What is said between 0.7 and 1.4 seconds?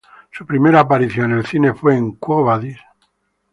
aparición en